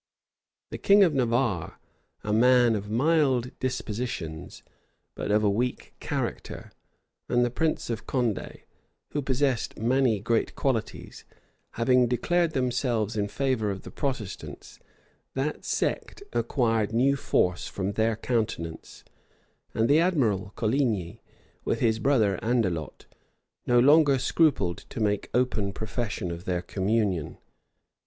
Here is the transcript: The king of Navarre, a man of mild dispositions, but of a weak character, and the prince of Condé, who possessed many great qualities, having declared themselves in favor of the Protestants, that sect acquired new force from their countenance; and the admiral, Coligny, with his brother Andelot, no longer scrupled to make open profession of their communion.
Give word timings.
The 0.71 0.79
king 0.79 1.03
of 1.03 1.13
Navarre, 1.13 1.77
a 2.23 2.33
man 2.33 2.75
of 2.75 2.89
mild 2.89 3.51
dispositions, 3.59 4.63
but 5.13 5.29
of 5.29 5.43
a 5.43 5.47
weak 5.51 5.93
character, 5.99 6.71
and 7.29 7.45
the 7.45 7.51
prince 7.51 7.87
of 7.91 8.07
Condé, 8.07 8.61
who 9.11 9.21
possessed 9.21 9.77
many 9.77 10.19
great 10.19 10.55
qualities, 10.55 11.23
having 11.73 12.07
declared 12.07 12.53
themselves 12.53 13.15
in 13.15 13.27
favor 13.27 13.69
of 13.69 13.83
the 13.83 13.91
Protestants, 13.91 14.79
that 15.35 15.63
sect 15.65 16.23
acquired 16.33 16.93
new 16.93 17.15
force 17.15 17.67
from 17.67 17.91
their 17.91 18.15
countenance; 18.15 19.03
and 19.75 19.87
the 19.87 19.99
admiral, 19.99 20.51
Coligny, 20.55 21.21
with 21.63 21.79
his 21.79 21.99
brother 21.99 22.39
Andelot, 22.41 23.05
no 23.67 23.77
longer 23.79 24.17
scrupled 24.17 24.79
to 24.89 24.99
make 24.99 25.29
open 25.35 25.71
profession 25.71 26.31
of 26.31 26.45
their 26.45 26.63
communion. 26.63 27.37